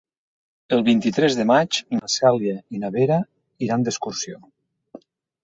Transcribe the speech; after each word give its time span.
El 0.77 0.79
vint-i-tres 0.87 1.37
de 1.39 1.45
maig 1.49 1.79
na 1.97 2.09
Cèlia 2.13 2.57
i 2.79 2.83
na 2.85 2.91
Vera 2.97 3.19
iran 3.69 3.87
d'excursió. 3.89 4.43